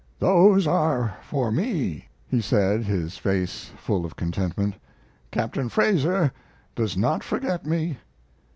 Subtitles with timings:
[0.17, 4.73] "Those are for me," he said, his face full of contentment.
[5.29, 6.33] "Captain Fraser
[6.73, 7.99] does not forget me."